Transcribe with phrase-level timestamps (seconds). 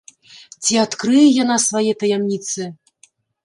[0.63, 2.61] Ці адкрые яна свае таямніцы?